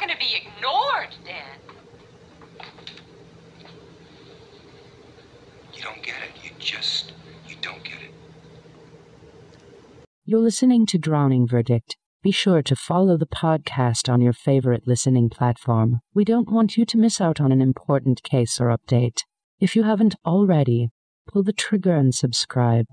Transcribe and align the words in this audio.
not 0.00 0.08
going 0.08 0.18
to 0.18 0.24
be 0.24 0.36
ignored, 0.36 1.14
Dan. 1.24 1.58
You 5.74 5.82
don't 5.82 6.02
get 6.02 6.14
it. 6.22 6.44
You 6.44 6.50
just, 6.58 7.12
you 7.46 7.56
don't 7.60 7.82
get 7.84 7.94
it. 8.02 8.14
You're 10.24 10.40
listening 10.40 10.86
to 10.86 10.98
Drowning 10.98 11.46
Verdict. 11.46 11.96
Be 12.22 12.30
sure 12.30 12.62
to 12.62 12.76
follow 12.76 13.16
the 13.16 13.26
podcast 13.26 14.12
on 14.12 14.20
your 14.20 14.34
favorite 14.34 14.86
listening 14.86 15.30
platform. 15.30 16.00
We 16.14 16.24
don't 16.24 16.50
want 16.50 16.76
you 16.76 16.84
to 16.84 16.98
miss 16.98 17.20
out 17.20 17.40
on 17.40 17.50
an 17.50 17.62
important 17.62 18.22
case 18.22 18.60
or 18.60 18.66
update. 18.66 19.20
If 19.58 19.74
you 19.74 19.84
haven't 19.84 20.16
already, 20.26 20.90
pull 21.26 21.42
the 21.42 21.52
trigger 21.52 21.96
and 21.96 22.14
subscribe. 22.14 22.86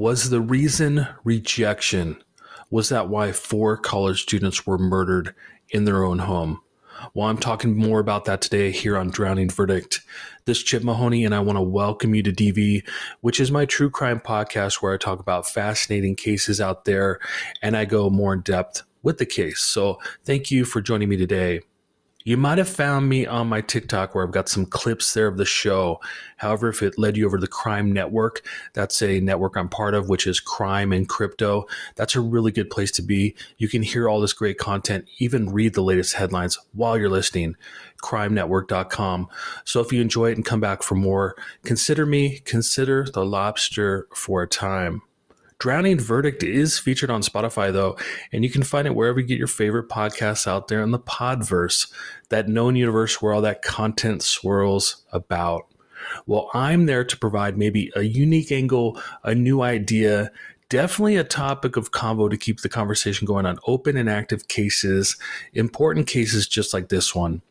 Was 0.00 0.30
the 0.30 0.40
reason 0.40 1.06
rejection? 1.24 2.24
Was 2.70 2.88
that 2.88 3.10
why 3.10 3.32
four 3.32 3.76
college 3.76 4.22
students 4.22 4.66
were 4.66 4.78
murdered 4.78 5.34
in 5.68 5.84
their 5.84 6.04
own 6.04 6.20
home? 6.20 6.62
Well, 7.12 7.28
I'm 7.28 7.36
talking 7.36 7.76
more 7.76 8.00
about 8.00 8.24
that 8.24 8.40
today 8.40 8.70
here 8.70 8.96
on 8.96 9.10
Drowning 9.10 9.50
Verdict. 9.50 10.00
This 10.46 10.56
is 10.56 10.64
Chip 10.64 10.82
Mahoney, 10.82 11.26
and 11.26 11.34
I 11.34 11.40
want 11.40 11.58
to 11.58 11.62
welcome 11.62 12.14
you 12.14 12.22
to 12.22 12.32
DV, 12.32 12.82
which 13.20 13.40
is 13.40 13.50
my 13.50 13.66
true 13.66 13.90
crime 13.90 14.20
podcast 14.20 14.76
where 14.76 14.94
I 14.94 14.96
talk 14.96 15.20
about 15.20 15.46
fascinating 15.46 16.16
cases 16.16 16.62
out 16.62 16.86
there 16.86 17.20
and 17.60 17.76
I 17.76 17.84
go 17.84 18.08
more 18.08 18.32
in 18.32 18.40
depth 18.40 18.84
with 19.02 19.18
the 19.18 19.26
case. 19.26 19.60
So, 19.60 19.98
thank 20.24 20.50
you 20.50 20.64
for 20.64 20.80
joining 20.80 21.10
me 21.10 21.18
today. 21.18 21.60
You 22.30 22.36
might 22.36 22.58
have 22.58 22.68
found 22.68 23.08
me 23.08 23.26
on 23.26 23.48
my 23.48 23.60
TikTok 23.60 24.14
where 24.14 24.24
I've 24.24 24.30
got 24.30 24.48
some 24.48 24.64
clips 24.64 25.14
there 25.14 25.26
of 25.26 25.36
the 25.36 25.44
show. 25.44 25.98
However, 26.36 26.68
if 26.68 26.80
it 26.80 26.96
led 26.96 27.16
you 27.16 27.26
over 27.26 27.36
to 27.36 27.40
the 27.40 27.48
Crime 27.48 27.90
Network, 27.90 28.46
that's 28.72 29.02
a 29.02 29.18
network 29.18 29.56
I'm 29.56 29.68
part 29.68 29.94
of, 29.94 30.08
which 30.08 30.28
is 30.28 30.38
Crime 30.38 30.92
and 30.92 31.08
Crypto. 31.08 31.66
That's 31.96 32.14
a 32.14 32.20
really 32.20 32.52
good 32.52 32.70
place 32.70 32.92
to 32.92 33.02
be. 33.02 33.34
You 33.58 33.68
can 33.68 33.82
hear 33.82 34.08
all 34.08 34.20
this 34.20 34.32
great 34.32 34.58
content, 34.58 35.06
even 35.18 35.50
read 35.50 35.74
the 35.74 35.82
latest 35.82 36.14
headlines 36.14 36.56
while 36.72 36.96
you're 36.96 37.10
listening. 37.10 37.56
CrimeNetwork.com. 38.00 39.26
So 39.64 39.80
if 39.80 39.92
you 39.92 40.00
enjoy 40.00 40.30
it 40.30 40.36
and 40.36 40.44
come 40.44 40.60
back 40.60 40.84
for 40.84 40.94
more, 40.94 41.34
consider 41.64 42.06
me, 42.06 42.38
consider 42.44 43.08
the 43.12 43.26
lobster 43.26 44.06
for 44.14 44.40
a 44.40 44.46
time. 44.46 45.02
Drowning 45.60 46.00
Verdict 46.00 46.42
is 46.42 46.78
featured 46.78 47.10
on 47.10 47.20
Spotify, 47.20 47.70
though, 47.70 47.98
and 48.32 48.42
you 48.42 48.50
can 48.50 48.62
find 48.62 48.88
it 48.88 48.94
wherever 48.94 49.20
you 49.20 49.26
get 49.26 49.38
your 49.38 49.46
favorite 49.46 49.90
podcasts 49.90 50.46
out 50.46 50.68
there 50.68 50.80
in 50.80 50.90
the 50.90 50.98
Podverse, 50.98 51.92
that 52.30 52.48
known 52.48 52.76
universe 52.76 53.20
where 53.20 53.34
all 53.34 53.42
that 53.42 53.60
content 53.60 54.22
swirls 54.22 55.04
about. 55.12 55.66
Well, 56.26 56.50
I'm 56.54 56.86
there 56.86 57.04
to 57.04 57.16
provide 57.16 57.58
maybe 57.58 57.92
a 57.94 58.02
unique 58.02 58.50
angle, 58.50 58.98
a 59.22 59.34
new 59.34 59.60
idea, 59.60 60.32
definitely 60.70 61.16
a 61.16 61.24
topic 61.24 61.76
of 61.76 61.92
convo 61.92 62.30
to 62.30 62.38
keep 62.38 62.62
the 62.62 62.70
conversation 62.70 63.26
going 63.26 63.44
on 63.44 63.58
open 63.66 63.98
and 63.98 64.08
active 64.08 64.48
cases, 64.48 65.18
important 65.52 66.06
cases 66.06 66.48
just 66.48 66.72
like 66.72 66.88
this 66.88 67.14
one. 67.14 67.42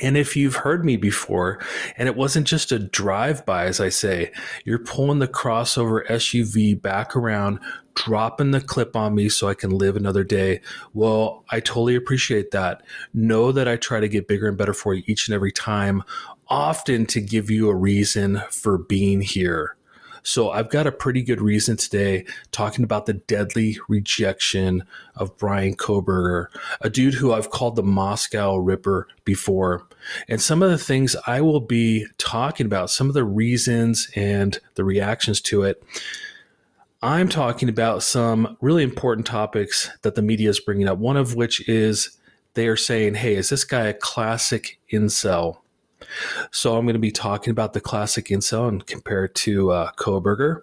And 0.00 0.16
if 0.16 0.36
you've 0.36 0.56
heard 0.56 0.84
me 0.84 0.96
before, 0.96 1.60
and 1.96 2.08
it 2.08 2.16
wasn't 2.16 2.48
just 2.48 2.72
a 2.72 2.80
drive 2.80 3.46
by, 3.46 3.66
as 3.66 3.80
I 3.80 3.90
say, 3.90 4.32
you're 4.64 4.78
pulling 4.78 5.20
the 5.20 5.28
crossover 5.28 6.04
SUV 6.08 6.80
back 6.80 7.14
around, 7.14 7.60
dropping 7.94 8.50
the 8.50 8.60
clip 8.60 8.96
on 8.96 9.14
me 9.14 9.28
so 9.28 9.48
I 9.48 9.54
can 9.54 9.70
live 9.70 9.96
another 9.96 10.24
day. 10.24 10.60
Well, 10.94 11.44
I 11.50 11.60
totally 11.60 11.94
appreciate 11.94 12.50
that. 12.50 12.82
Know 13.12 13.52
that 13.52 13.68
I 13.68 13.76
try 13.76 14.00
to 14.00 14.08
get 14.08 14.26
bigger 14.26 14.48
and 14.48 14.58
better 14.58 14.74
for 14.74 14.94
you 14.94 15.04
each 15.06 15.28
and 15.28 15.34
every 15.34 15.52
time, 15.52 16.02
often 16.48 17.06
to 17.06 17.20
give 17.20 17.48
you 17.48 17.68
a 17.70 17.74
reason 17.74 18.42
for 18.50 18.78
being 18.78 19.20
here. 19.20 19.76
So 20.26 20.50
I've 20.50 20.70
got 20.70 20.86
a 20.86 20.92
pretty 20.92 21.22
good 21.22 21.42
reason 21.42 21.76
today 21.76 22.24
talking 22.50 22.82
about 22.82 23.04
the 23.04 23.12
deadly 23.12 23.78
rejection 23.88 24.84
of 25.14 25.36
Bryan 25.36 25.76
Kohberger, 25.76 26.46
a 26.80 26.88
dude 26.88 27.12
who 27.12 27.34
I've 27.34 27.50
called 27.50 27.76
the 27.76 27.82
Moscow 27.82 28.56
Ripper 28.56 29.06
before. 29.26 29.86
And 30.26 30.40
some 30.40 30.62
of 30.62 30.70
the 30.70 30.78
things 30.78 31.14
I 31.26 31.42
will 31.42 31.60
be 31.60 32.06
talking 32.16 32.64
about, 32.64 32.88
some 32.88 33.08
of 33.08 33.14
the 33.14 33.22
reasons 33.22 34.10
and 34.16 34.58
the 34.76 34.84
reactions 34.84 35.42
to 35.42 35.62
it. 35.62 35.82
I'm 37.02 37.28
talking 37.28 37.68
about 37.68 38.02
some 38.02 38.56
really 38.62 38.82
important 38.82 39.26
topics 39.26 39.90
that 40.00 40.14
the 40.14 40.22
media 40.22 40.48
is 40.48 40.58
bringing 40.58 40.88
up, 40.88 40.96
one 40.96 41.18
of 41.18 41.34
which 41.34 41.68
is 41.68 42.16
they 42.54 42.66
are 42.66 42.76
saying, 42.76 43.16
hey, 43.16 43.34
is 43.34 43.50
this 43.50 43.64
guy 43.64 43.88
a 43.88 43.92
classic 43.94 44.80
incel? 44.90 45.58
So 46.50 46.76
I'm 46.76 46.84
going 46.84 46.94
to 46.94 47.00
be 47.00 47.10
talking 47.10 47.50
about 47.50 47.72
the 47.72 47.80
classic 47.80 48.26
incel 48.26 48.68
and 48.68 48.86
compare 48.86 49.24
it 49.24 49.34
to 49.36 49.70
uh, 49.70 49.92
Kohberger. 49.92 50.62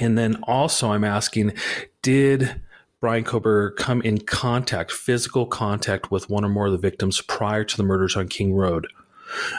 And 0.00 0.16
then 0.16 0.36
also 0.44 0.90
I'm 0.90 1.04
asking, 1.04 1.52
did 2.00 2.60
Bryan 3.00 3.24
Kohberger 3.24 3.76
come 3.76 4.00
in 4.02 4.18
contact, 4.18 4.90
physical 4.90 5.46
contact 5.46 6.10
with 6.10 6.30
one 6.30 6.44
or 6.44 6.48
more 6.48 6.66
of 6.66 6.72
the 6.72 6.78
victims 6.78 7.20
prior 7.20 7.64
to 7.64 7.76
the 7.76 7.82
murders 7.82 8.16
on 8.16 8.28
King 8.28 8.54
Road? 8.54 8.86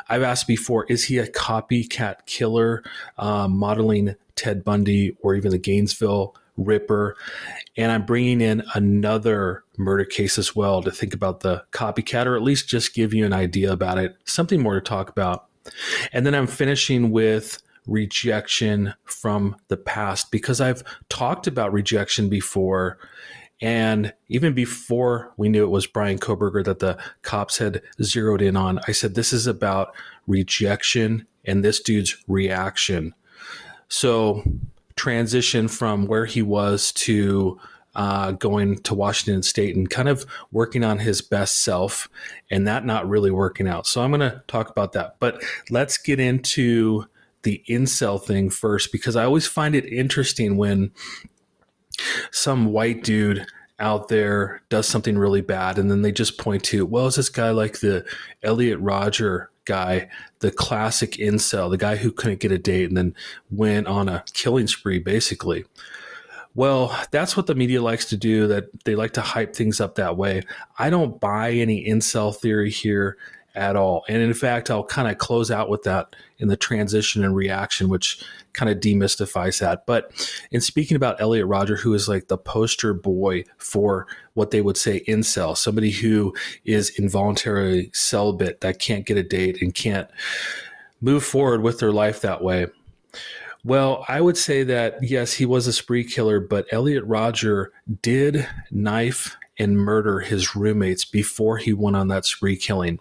I've 0.08 0.24
asked 0.24 0.48
before, 0.48 0.86
is 0.86 1.06
he 1.06 1.18
a 1.18 1.28
copycat 1.28 2.26
killer 2.26 2.84
uh, 3.18 3.48
modeling 3.48 4.16
Ted 4.36 4.64
Bundy 4.64 5.16
or 5.22 5.36
even 5.36 5.52
the 5.52 5.58
Gainesville 5.58 6.36
Ripper? 6.58 7.16
And 7.78 7.92
I'm 7.92 8.06
bringing 8.06 8.42
in 8.42 8.64
another 8.76 9.64
murder 9.78 10.06
case 10.06 10.38
as 10.38 10.56
well 10.56 10.82
to 10.84 10.92
think 10.92 11.14
about 11.14 11.40
the 11.42 11.64
copycat, 11.72 12.26
or 12.26 12.36
at 12.36 12.44
least 12.44 12.68
just 12.68 12.94
give 12.94 13.14
you 13.14 13.26
an 13.26 13.34
idea 13.34 13.72
about 13.72 13.98
it, 13.98 14.16
something 14.26 14.62
more 14.62 14.76
to 14.76 14.82
talk 14.82 15.10
about. 15.10 15.46
And 16.12 16.26
then 16.26 16.36
I'm 16.36 16.48
finishing 16.48 17.12
with 17.12 17.62
rejection 17.88 18.94
from 19.04 19.56
the 19.68 19.78
past 19.78 20.32
because 20.32 20.62
I've 20.62 20.84
talked 21.10 21.48
about 21.48 21.74
rejection 21.74 22.30
before. 22.30 22.98
And 23.62 24.14
even 24.28 24.54
before 24.54 25.34
we 25.38 25.50
knew 25.50 25.64
it 25.64 25.70
was 25.70 25.88
Bryan 25.88 26.20
Kohberger 26.20 26.64
that 26.66 26.80
the 26.80 26.98
cops 27.22 27.58
had 27.58 27.82
zeroed 28.02 28.42
in 28.42 28.56
on, 28.56 28.80
I 28.88 28.92
said, 28.92 29.16
This 29.16 29.32
is 29.32 29.48
about 29.48 29.96
rejection 30.28 31.28
and 31.46 31.64
this 31.64 31.80
dude's 31.80 32.18
reaction. 32.28 33.14
So, 33.88 34.44
transition 35.04 35.68
from 35.68 36.08
where 36.08 36.26
he 36.26 36.42
was 36.42 36.94
to 36.94 37.60
uh, 37.94 38.32
going 38.32 38.78
to 38.78 38.94
Washington 38.94 39.44
State 39.44 39.76
and 39.76 39.90
kind 39.90 40.08
of 40.08 40.26
working 40.54 40.82
on 40.82 41.00
his 41.00 41.22
best 41.22 41.60
self, 41.60 42.08
and 42.50 42.66
that 42.66 42.86
not 42.86 43.10
really 43.10 43.30
working 43.30 43.68
out. 43.68 43.86
So 43.86 44.02
I'm 44.02 44.12
going 44.12 44.22
to 44.22 44.42
talk 44.48 44.70
about 44.70 44.94
that. 44.94 45.18
But 45.20 45.44
let's 45.70 45.98
get 45.98 46.22
into 46.22 47.04
the 47.42 47.62
incel 47.68 48.24
thing 48.24 48.50
first, 48.50 48.94
because 48.94 49.18
I 49.18 49.26
always 49.26 49.46
find 49.46 49.76
it 49.76 49.86
interesting 49.86 50.56
when 50.56 50.92
some 52.32 52.72
white 52.72 53.04
dude 53.04 53.46
out 53.80 54.08
there 54.08 54.62
does 54.70 54.88
something 54.88 55.18
really 55.18 55.42
bad, 55.42 55.78
and 55.78 55.92
then 55.92 56.02
they 56.02 56.14
just 56.14 56.38
point 56.38 56.64
to, 56.64 56.86
well, 56.86 57.08
is 57.08 57.16
this 57.16 57.28
guy 57.28 57.52
like 57.52 57.82
the 57.82 58.06
Elliot 58.42 58.80
Rodger 58.80 59.52
guy, 59.66 60.10
the 60.40 60.52
classic 60.52 61.14
incel, 61.14 61.70
the 61.70 61.78
guy 61.78 61.96
who 61.96 62.12
couldn't 62.12 62.40
get 62.40 62.52
a 62.52 62.58
date 62.58 62.88
and 62.88 62.98
then 62.98 63.16
went 63.52 63.88
on 63.88 64.10
a 64.10 64.24
killing 64.34 64.68
spree, 64.68 65.00
basically. 65.00 65.66
Well, 66.56 66.96
that's 67.12 67.36
what 67.36 67.48
the 67.48 67.56
media 67.56 67.82
likes 67.82 68.06
to 68.10 68.18
do, 68.18 68.48
that 68.48 68.66
they 68.86 68.96
like 68.96 69.14
to 69.14 69.22
hype 69.22 69.56
things 69.56 69.82
up 69.82 69.96
that 69.96 70.18
way. 70.18 70.44
I 70.78 70.90
don't 70.90 71.20
buy 71.20 71.52
any 71.52 71.86
incel 71.86 72.36
theory 72.36 72.70
here 72.70 73.18
at 73.56 73.76
all. 73.76 74.04
And 74.08 74.22
in 74.22 74.34
fact, 74.34 74.70
I'll 74.70 74.84
kind 74.84 75.08
of 75.08 75.18
close 75.18 75.52
out 75.52 75.70
with 75.70 75.84
that 75.84 76.16
in 76.40 76.48
the 76.48 76.58
transition 76.58 77.24
and 77.24 77.36
reaction, 77.36 77.90
which 77.90 78.24
kind 78.54 78.72
of 78.72 78.80
demystifies 78.80 79.60
that. 79.60 79.86
But 79.86 80.12
in 80.52 80.62
speaking 80.62 80.96
about 80.96 81.22
Elliot 81.22 81.48
Rodger, 81.48 81.76
who 81.76 81.94
is 81.94 82.08
like 82.08 82.28
the 82.28 82.38
poster 82.38 82.94
boy 82.94 83.44
for 83.58 84.08
what 84.34 84.52
they 84.52 84.62
would 84.62 84.78
say 84.78 85.04
incel, 85.08 85.58
somebody 85.58 85.92
who 85.92 86.34
is 86.66 86.90
involuntarily 87.00 87.90
celibate, 87.94 88.62
that 88.62 88.80
can't 88.80 89.06
get 89.06 89.18
a 89.18 89.24
date 89.24 89.62
and 89.62 89.74
can't 89.74 90.10
move 91.02 91.24
forward 91.24 91.62
with 91.62 91.80
their 91.80 91.92
life 91.92 92.22
that 92.22 92.44
way. 92.44 92.68
Well, 93.66 94.04
I 94.10 94.20
would 94.20 94.38
say 94.38 94.64
that 94.64 94.98
yes, 95.02 95.34
he 95.34 95.46
was 95.46 95.68
a 95.68 95.74
spree 95.74 96.04
killer, 96.04 96.40
but 96.40 96.68
Elliot 96.72 97.06
Rodger 97.06 97.72
did 98.02 98.48
knife 98.72 99.38
and 99.58 99.78
murder 99.78 100.20
his 100.20 100.56
roommates 100.56 101.06
before 101.06 101.58
he 101.58 101.74
went 101.74 101.96
on 101.96 102.08
that 102.08 102.26
spree 102.26 102.58
killing. 102.58 103.00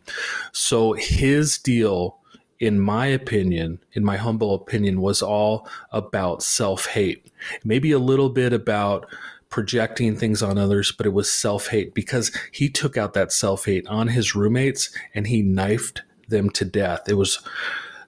So 0.52 0.92
his 0.92 1.58
deal, 1.58 2.18
in 2.60 2.80
my 2.80 3.06
opinion, 3.06 3.80
in 3.92 4.04
my 4.04 4.16
humble 4.16 4.54
opinion, 4.54 5.00
was 5.00 5.22
all 5.22 5.68
about 5.90 6.42
self 6.42 6.86
hate. 6.86 7.30
Maybe 7.64 7.92
a 7.92 7.98
little 7.98 8.28
bit 8.28 8.52
about 8.52 9.06
projecting 9.48 10.16
things 10.16 10.42
on 10.42 10.58
others, 10.58 10.92
but 10.92 11.06
it 11.06 11.12
was 11.12 11.30
self 11.30 11.68
hate 11.68 11.94
because 11.94 12.32
he 12.52 12.68
took 12.68 12.96
out 12.96 13.14
that 13.14 13.32
self 13.32 13.66
hate 13.66 13.86
on 13.86 14.08
his 14.08 14.34
roommates 14.34 14.90
and 15.14 15.26
he 15.26 15.42
knifed 15.42 16.02
them 16.28 16.50
to 16.50 16.64
death. 16.64 17.08
It 17.08 17.14
was 17.14 17.38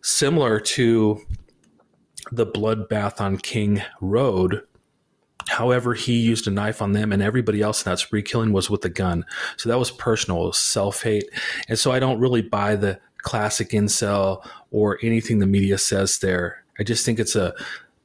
similar 0.02 0.60
to 0.60 1.20
the 2.32 2.46
bloodbath 2.46 3.20
on 3.20 3.38
King 3.38 3.82
Road. 4.00 4.62
However, 5.48 5.94
he 5.94 6.18
used 6.18 6.46
a 6.46 6.50
knife 6.50 6.80
on 6.80 6.92
them, 6.92 7.12
and 7.12 7.22
everybody 7.22 7.60
else 7.60 7.84
in 7.84 7.90
that 7.90 7.98
spree 7.98 8.22
killing 8.22 8.52
was 8.52 8.70
with 8.70 8.84
a 8.84 8.88
gun. 8.88 9.24
So 9.56 9.68
that 9.68 9.78
was 9.78 9.90
personal, 9.90 10.52
self 10.52 11.02
hate. 11.02 11.28
And 11.68 11.78
so 11.78 11.92
I 11.92 11.98
don't 11.98 12.20
really 12.20 12.42
buy 12.42 12.76
the 12.76 12.98
classic 13.18 13.70
incel 13.70 14.46
or 14.70 14.98
anything 15.02 15.38
the 15.38 15.46
media 15.46 15.78
says 15.78 16.18
there. 16.18 16.62
I 16.78 16.82
just 16.82 17.04
think 17.04 17.18
it's 17.18 17.36
a 17.36 17.54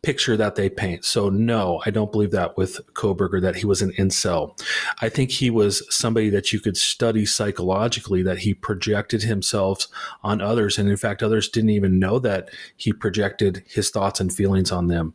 picture 0.01 0.37
that 0.37 0.55
they 0.55 0.69
paint. 0.69 1.03
So 1.03 1.29
no, 1.29 1.81
I 1.85 1.89
don't 1.89 2.11
believe 2.11 2.31
that 2.31 2.57
with 2.57 2.79
Kohberger 2.93 3.41
that 3.41 3.57
he 3.57 3.65
was 3.65 3.81
an 3.81 3.91
incel. 3.93 4.59
I 5.01 5.09
think 5.09 5.31
he 5.31 5.49
was 5.49 5.83
somebody 5.93 6.29
that 6.29 6.53
you 6.53 6.59
could 6.59 6.77
study 6.77 7.25
psychologically 7.25 8.23
that 8.23 8.39
he 8.39 8.53
projected 8.53 9.23
himself 9.23 9.87
on 10.23 10.41
others 10.41 10.77
and 10.77 10.89
in 10.89 10.97
fact 10.97 11.21
others 11.21 11.49
didn't 11.49 11.71
even 11.71 11.99
know 11.99 12.19
that 12.19 12.49
he 12.77 12.93
projected 12.93 13.63
his 13.67 13.89
thoughts 13.89 14.19
and 14.19 14.33
feelings 14.33 14.71
on 14.71 14.87
them. 14.87 15.13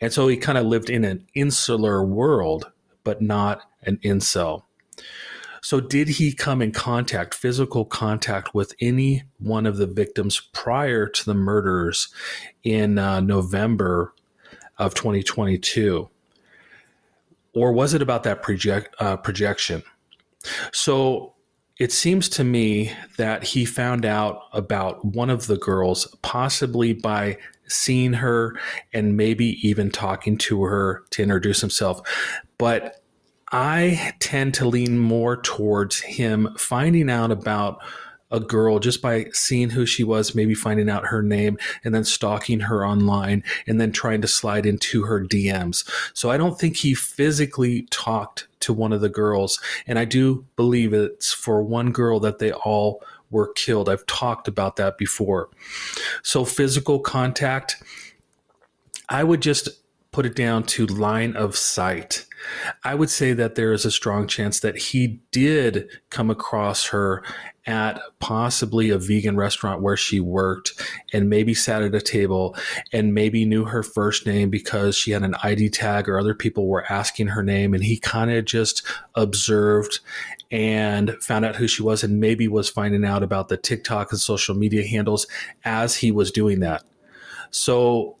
And 0.00 0.12
so 0.12 0.26
he 0.28 0.36
kind 0.36 0.58
of 0.58 0.66
lived 0.66 0.90
in 0.90 1.04
an 1.04 1.26
insular 1.34 2.04
world 2.04 2.70
but 3.04 3.22
not 3.22 3.62
an 3.82 3.98
incel. 3.98 4.64
So, 5.62 5.80
did 5.80 6.08
he 6.08 6.32
come 6.32 6.62
in 6.62 6.72
contact, 6.72 7.34
physical 7.34 7.84
contact, 7.84 8.54
with 8.54 8.74
any 8.80 9.24
one 9.38 9.66
of 9.66 9.76
the 9.76 9.86
victims 9.86 10.40
prior 10.52 11.06
to 11.06 11.24
the 11.24 11.34
murders 11.34 12.08
in 12.62 12.98
uh, 12.98 13.20
November 13.20 14.14
of 14.78 14.94
2022? 14.94 16.08
Or 17.54 17.72
was 17.72 17.94
it 17.94 18.02
about 18.02 18.22
that 18.24 18.42
project, 18.42 18.94
uh, 19.00 19.16
projection? 19.16 19.82
So, 20.72 21.34
it 21.78 21.92
seems 21.92 22.28
to 22.30 22.44
me 22.44 22.92
that 23.18 23.44
he 23.44 23.64
found 23.64 24.06
out 24.06 24.42
about 24.52 25.04
one 25.04 25.28
of 25.28 25.46
the 25.46 25.58
girls, 25.58 26.06
possibly 26.22 26.94
by 26.94 27.36
seeing 27.68 28.14
her 28.14 28.58
and 28.92 29.16
maybe 29.16 29.58
even 29.66 29.90
talking 29.90 30.38
to 30.38 30.62
her 30.62 31.04
to 31.10 31.22
introduce 31.22 31.60
himself. 31.60 32.00
But 32.58 33.02
I 33.58 34.12
tend 34.20 34.52
to 34.54 34.68
lean 34.68 34.98
more 34.98 35.40
towards 35.40 36.00
him 36.00 36.54
finding 36.58 37.08
out 37.08 37.32
about 37.32 37.82
a 38.30 38.38
girl 38.38 38.78
just 38.80 39.00
by 39.00 39.28
seeing 39.32 39.70
who 39.70 39.86
she 39.86 40.04
was, 40.04 40.34
maybe 40.34 40.54
finding 40.54 40.90
out 40.90 41.06
her 41.06 41.22
name, 41.22 41.56
and 41.82 41.94
then 41.94 42.04
stalking 42.04 42.60
her 42.60 42.86
online, 42.86 43.42
and 43.66 43.80
then 43.80 43.92
trying 43.92 44.20
to 44.20 44.28
slide 44.28 44.66
into 44.66 45.04
her 45.04 45.24
DMs. 45.24 45.88
So 46.12 46.28
I 46.28 46.36
don't 46.36 46.60
think 46.60 46.76
he 46.76 46.92
physically 46.92 47.88
talked 47.90 48.46
to 48.60 48.74
one 48.74 48.92
of 48.92 49.00
the 49.00 49.08
girls. 49.08 49.58
And 49.86 49.98
I 49.98 50.04
do 50.04 50.44
believe 50.56 50.92
it's 50.92 51.32
for 51.32 51.62
one 51.62 51.92
girl 51.92 52.20
that 52.20 52.38
they 52.38 52.52
all 52.52 53.02
were 53.30 53.54
killed. 53.54 53.88
I've 53.88 54.04
talked 54.04 54.48
about 54.48 54.76
that 54.76 54.98
before. 54.98 55.48
So 56.22 56.44
physical 56.44 57.00
contact, 57.00 57.82
I 59.08 59.24
would 59.24 59.40
just 59.40 59.70
put 60.16 60.24
it 60.24 60.34
down 60.34 60.62
to 60.62 60.86
line 60.86 61.36
of 61.36 61.54
sight. 61.54 62.24
I 62.82 62.94
would 62.94 63.10
say 63.10 63.34
that 63.34 63.54
there 63.54 63.74
is 63.74 63.84
a 63.84 63.90
strong 63.90 64.26
chance 64.26 64.60
that 64.60 64.78
he 64.78 65.20
did 65.30 65.90
come 66.08 66.30
across 66.30 66.86
her 66.86 67.22
at 67.66 68.00
possibly 68.18 68.88
a 68.88 68.96
vegan 68.96 69.36
restaurant 69.36 69.82
where 69.82 69.96
she 69.96 70.18
worked 70.18 70.72
and 71.12 71.28
maybe 71.28 71.52
sat 71.52 71.82
at 71.82 71.94
a 71.94 72.00
table 72.00 72.56
and 72.94 73.12
maybe 73.12 73.44
knew 73.44 73.66
her 73.66 73.82
first 73.82 74.24
name 74.24 74.48
because 74.48 74.96
she 74.96 75.10
had 75.10 75.22
an 75.22 75.34
ID 75.42 75.68
tag 75.68 76.08
or 76.08 76.18
other 76.18 76.34
people 76.34 76.66
were 76.66 76.90
asking 76.90 77.26
her 77.26 77.42
name 77.42 77.74
and 77.74 77.84
he 77.84 77.98
kind 77.98 78.30
of 78.30 78.46
just 78.46 78.86
observed 79.16 80.00
and 80.50 81.14
found 81.20 81.44
out 81.44 81.56
who 81.56 81.68
she 81.68 81.82
was 81.82 82.02
and 82.02 82.20
maybe 82.20 82.48
was 82.48 82.70
finding 82.70 83.04
out 83.04 83.22
about 83.22 83.48
the 83.48 83.58
TikTok 83.58 84.12
and 84.12 84.20
social 84.20 84.54
media 84.54 84.86
handles 84.86 85.26
as 85.62 85.96
he 85.96 86.10
was 86.10 86.32
doing 86.32 86.60
that. 86.60 86.84
So 87.50 88.16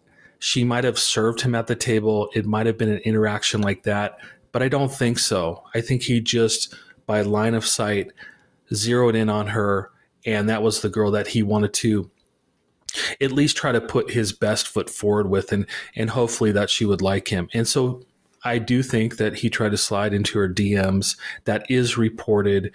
she 0.46 0.62
might 0.62 0.84
have 0.84 0.96
served 0.96 1.40
him 1.40 1.56
at 1.56 1.66
the 1.66 1.74
table. 1.74 2.30
It 2.32 2.46
might 2.46 2.66
have 2.66 2.78
been 2.78 2.88
an 2.92 2.98
interaction 2.98 3.62
like 3.62 3.82
that, 3.82 4.16
but 4.52 4.62
I 4.62 4.68
don't 4.68 4.92
think 4.92 5.18
so. 5.18 5.64
I 5.74 5.80
think 5.80 6.02
he 6.02 6.20
just, 6.20 6.72
by 7.04 7.22
line 7.22 7.54
of 7.54 7.66
sight, 7.66 8.12
zeroed 8.72 9.16
in 9.16 9.28
on 9.28 9.48
her, 9.48 9.90
and 10.24 10.48
that 10.48 10.62
was 10.62 10.82
the 10.82 10.88
girl 10.88 11.10
that 11.10 11.26
he 11.26 11.42
wanted 11.42 11.74
to 11.74 12.12
at 13.20 13.32
least 13.32 13.56
try 13.56 13.72
to 13.72 13.80
put 13.80 14.12
his 14.12 14.32
best 14.32 14.68
foot 14.68 14.88
forward 14.88 15.28
with, 15.28 15.50
and 15.50 15.66
and 15.96 16.10
hopefully 16.10 16.52
that 16.52 16.70
she 16.70 16.84
would 16.84 17.02
like 17.02 17.26
him. 17.26 17.48
And 17.52 17.66
so 17.66 18.04
I 18.44 18.58
do 18.58 18.84
think 18.84 19.16
that 19.16 19.38
he 19.38 19.50
tried 19.50 19.72
to 19.72 19.76
slide 19.76 20.14
into 20.14 20.38
her 20.38 20.48
DMs. 20.48 21.18
That 21.42 21.68
is 21.68 21.98
reported, 21.98 22.70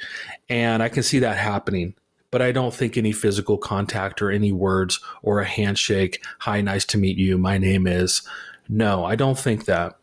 and 0.49 0.83
I 0.83 0.89
can 0.89 1.03
see 1.03 1.19
that 1.19 1.37
happening 1.37 1.93
but 2.31 2.41
I 2.41 2.51
don't 2.51 2.73
think 2.73 2.97
any 2.97 3.11
physical 3.11 3.57
contact 3.57 4.21
or 4.21 4.31
any 4.31 4.51
words 4.51 4.99
or 5.21 5.39
a 5.39 5.45
handshake, 5.45 6.23
hi, 6.39 6.61
nice 6.61 6.85
to 6.85 6.97
meet 6.97 7.17
you, 7.17 7.37
my 7.37 7.57
name 7.57 7.85
is. 7.85 8.21
No, 8.69 9.03
I 9.03 9.15
don't 9.15 9.37
think 9.37 9.65
that. 9.65 9.97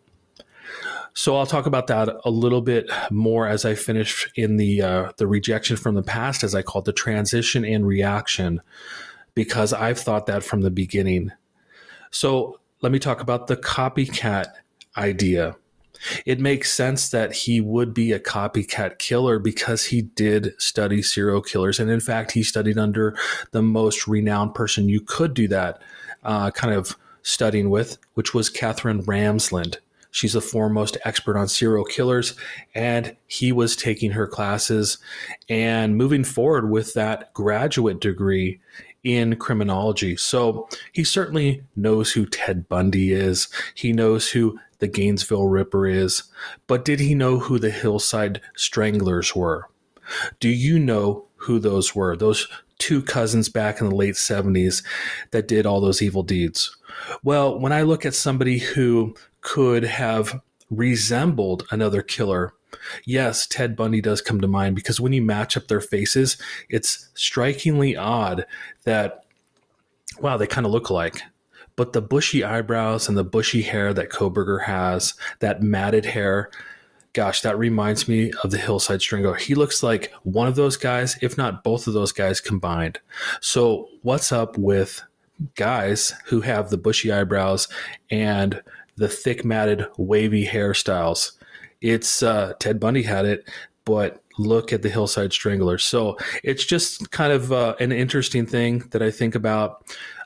So 1.15 1.37
I'll 1.37 1.47
talk 1.47 1.67
about 1.67 1.89
that 1.89 2.09
a 2.25 2.31
little 2.31 2.61
bit 2.61 2.89
more 3.11 3.49
as 3.49 3.65
I 3.65 3.75
finish 3.75 4.31
in 4.37 4.57
the 4.57 4.83
uh, 4.83 5.13
the 5.17 5.27
rejection 5.27 5.77
from 5.77 5.97
the 5.97 6.03
past, 6.03 6.45
as 6.45 6.55
I 6.55 6.63
call 6.63 6.83
it, 6.83 6.85
the 6.85 6.93
transition 6.93 7.65
and 7.65 7.85
reaction, 7.85 8.61
because 9.35 9.73
I've 9.73 9.99
thought 9.99 10.27
that 10.27 10.45
from 10.45 10.61
the 10.61 10.71
beginning. 10.71 11.33
So 12.13 12.61
let 12.83 12.93
me 12.93 13.01
talk 13.01 13.21
about 13.21 13.49
the 13.49 13.57
copycat 13.57 14.53
idea. 14.97 15.57
It 16.25 16.41
makes 16.41 16.73
sense 16.73 17.09
that 17.11 17.33
he 17.33 17.61
would 17.61 17.93
be 17.93 18.13
a 18.13 18.21
copycat 18.21 18.99
killer 18.99 19.39
because 19.39 19.87
he 19.87 20.03
did 20.03 20.55
study 20.61 21.03
serial 21.03 21.43
killers. 21.43 21.81
And 21.81 21.91
in 21.91 22.01
fact, 22.01 22.33
he 22.33 22.43
studied 22.43 22.79
under 22.79 23.17
the 23.51 23.63
most 23.63 24.07
renowned 24.07 24.55
person 24.55 24.89
you 24.89 25.01
could 25.01 25.35
do 25.35 25.49
that 25.49 25.83
uh, 26.23 26.51
kind 26.51 26.75
of 26.75 26.97
studying 27.23 27.71
with, 27.71 27.99
which 28.15 28.35
was 28.35 28.49
Katherine 28.49 29.03
Ramsland. 29.05 29.77
She's 30.11 30.33
the 30.33 30.41
foremost 30.41 30.97
expert 31.05 31.37
on 31.37 31.49
serial 31.49 31.85
killers, 31.85 32.35
and 32.75 33.15
he 33.27 33.53
was 33.53 33.77
taking 33.77 34.13
her 34.13 34.27
classes 34.27 34.99
and 35.49 35.97
moving 35.97 36.25
forward 36.25 36.71
with 36.71 36.95
that 36.95 37.33
graduate 37.35 38.01
degree 38.01 38.61
in 39.05 39.37
criminology. 39.37 40.17
So 40.17 40.69
he 40.93 41.05
certainly 41.05 41.63
knows 41.77 42.13
who 42.13 42.27
Ted 42.27 42.69
Bundy 42.69 43.13
is. 43.13 43.49
He 43.75 43.93
knows 43.93 44.31
who 44.31 44.59
the 44.79 44.89
Gainesville 44.89 45.47
Ripper 45.47 45.87
is, 45.87 46.25
but 46.67 46.85
did 46.85 47.01
he 47.01 47.15
know 47.15 47.39
who 47.39 47.59
the 47.59 47.71
Hillside 47.71 48.41
Stranglers 48.57 49.35
were? 49.35 49.69
Do 50.41 50.49
you 50.49 50.79
know 50.79 51.27
who 51.37 51.59
those 51.59 51.95
were? 51.95 52.17
Those 52.17 52.49
two 52.79 53.03
cousins 53.03 53.49
back 53.49 53.81
in 53.81 53.89
the 53.89 53.95
late 53.95 54.15
70s 54.15 54.85
that 55.33 55.49
did 55.49 55.67
all 55.67 55.81
those 55.81 56.01
evil 56.01 56.23
deeds. 56.23 56.77
Well, 57.23 57.59
when 57.59 57.73
I 57.73 57.83
look 57.83 58.07
at 58.07 58.15
somebody 58.15 58.59
who 58.59 59.15
could 59.41 59.85
have 59.85 60.41
resembled 60.71 61.67
another 61.71 62.03
killer, 62.03 62.55
yes, 63.05 63.47
Ted 63.47 63.77
Bundy 63.77 64.01
does 64.01 64.21
come 64.21 64.41
to 64.41 64.49
mind 64.49 64.77
because 64.77 65.01
when 65.01 65.13
you 65.13 65.23
match 65.23 65.57
up 65.57 65.69
their 65.69 65.81
faces, 65.81 66.37
it's 66.69 67.09
strikingly 67.15 67.97
odd 67.97 68.47
that, 68.85 69.25
wow, 70.21 70.37
they 70.37 70.47
kind 70.47 70.67
of 70.67 70.73
look 70.73 70.89
alike 70.89 71.23
but 71.79 71.93
the 71.93 72.03
bushy 72.03 72.43
eyebrows 72.43 73.09
and 73.09 73.17
the 73.17 73.23
bushy 73.23 73.63
hair 73.63 73.95
that 73.95 74.11
Kohberger 74.11 74.65
has, 74.65 75.15
that 75.39 75.63
matted 75.63 76.07
hair, 76.07 76.51
gosh, 77.13 77.41
that 77.43 77.57
reminds 77.57 78.09
me 78.09 78.33
of 78.43 78.51
the 78.51 78.59
Hillside 78.59 79.01
Strangler. 79.01 79.37
He 79.37 79.55
looks 79.55 79.81
like 79.81 80.13
one 80.25 80.49
of 80.49 80.57
those 80.57 80.77
guys, 80.77 81.17
if 81.23 81.39
not 81.39 81.63
both 81.63 81.87
of 81.87 81.95
those 81.95 82.11
guys 82.11 82.41
combined. 82.41 82.99
So, 83.41 83.89
what's 84.03 84.33
up 84.33 84.59
with 84.59 85.03
guys 85.55 86.15
who 86.27 86.41
have 86.41 86.71
the 86.71 86.77
bushy 86.77 87.13
eyebrows 87.13 87.69
and 88.11 88.61
the 88.97 89.09
thick 89.09 89.45
matted 89.45 89.87
wavy 89.97 90.47
hairstyles? 90.47 91.38
It's 91.81 92.23
uh, 92.23 92.55
Ted 92.59 92.81
Bundy 92.81 93.03
had 93.03 93.25
it, 93.25 93.49
but 93.85 94.23
look 94.39 94.73
at 94.73 94.83
the 94.83 94.89
Hillside 94.89 95.33
Strangler. 95.33 95.79
So 95.79 96.17
it's 96.43 96.65
just 96.65 97.11
kind 97.11 97.33
of 97.33 97.53
uh, 97.53 97.75
an 97.81 97.93
interesting 97.93 98.47
thing 98.47 98.85
that 98.91 99.03
I 99.03 99.11
think 99.11 99.35
about. 99.35 99.85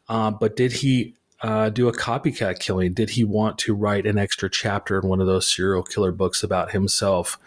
Uh, 0.09 0.31
but 0.31 0.57
did 0.57 0.73
he 0.73 1.15
uh, 1.43 1.71
do 1.71 1.89
a 1.89 1.93
copycat 1.93 2.61
killing? 2.61 2.93
Did 2.93 3.11
he 3.11 3.25
want 3.25 3.59
to 3.59 3.75
write 3.75 4.07
an 4.07 4.19
extra 4.19 4.49
chapter 4.49 5.01
in 5.01 5.09
one 5.09 5.21
of 5.21 5.27
those 5.27 5.49
serial 5.49 5.83
killer 5.83 6.13
books 6.13 6.43
about 6.43 6.71
himself? 6.71 7.39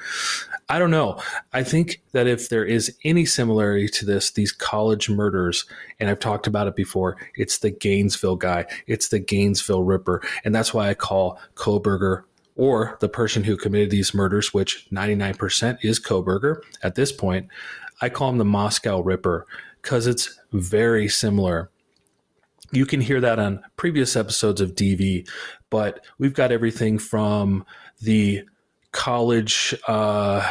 I 0.68 0.80
don't 0.80 0.92
know. 0.92 1.22
I 1.54 1.64
think 1.64 2.02
that 2.12 2.28
if 2.28 2.50
there 2.50 2.66
is 2.66 2.96
any 3.04 3.26
similarity 3.26 3.88
to 3.90 4.06
this, 4.06 4.32
these 4.32 4.52
college 4.52 5.10
murders, 5.10 5.66
and 6.00 6.10
I've 6.10 6.20
talked 6.20 6.48
about 6.48 6.68
it 6.68 6.76
before, 6.76 7.18
it's 7.36 7.60
the 7.60 7.72
Gainesville 7.72 8.36
guy, 8.36 8.66
it's 8.88 9.10
the 9.10 9.20
Gainesville 9.20 9.84
Ripper. 9.84 10.22
And 10.44 10.54
that's 10.54 10.74
why 10.74 10.90
I 10.90 10.94
call 10.94 11.40
Kohberger 11.56 12.24
or 12.56 12.98
the 13.02 13.10
person 13.10 13.44
who 13.44 13.58
committed 13.58 13.90
these 13.90 14.14
murders, 14.14 14.54
which 14.54 14.88
99% 14.92 15.80
is 15.82 16.00
Kohberger 16.00 16.62
at 16.84 16.96
this 16.96 17.12
point, 17.12 17.48
I 18.02 18.10
call 18.10 18.30
him 18.30 18.38
the 18.38 18.46
Moscow 18.46 19.02
Ripper 19.02 19.46
because 19.82 20.08
it's 20.08 20.40
very 20.52 21.08
similar 21.08 21.70
you 22.72 22.86
can 22.86 23.02
hear 23.02 23.22
that 23.22 23.40
on 23.40 23.64
previous 23.78 24.16
episodes 24.16 24.62
of 24.62 24.76
DV, 24.76 25.28
but 25.70 26.04
we've 26.18 26.34
got 26.34 26.52
everything 26.52 26.98
from 26.98 27.66
the 28.02 28.44
college. 28.92 29.76
Uh, 29.88 30.48